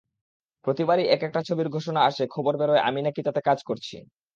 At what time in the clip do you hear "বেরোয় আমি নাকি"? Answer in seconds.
2.57-3.21